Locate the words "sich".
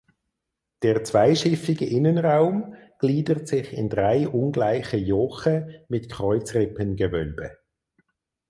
3.47-3.71